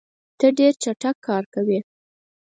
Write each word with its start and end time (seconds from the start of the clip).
ته 0.39 0.47
ډېر 0.57 0.73
چټک 0.83 1.15
کار 1.27 1.43
کوې. 1.53 1.79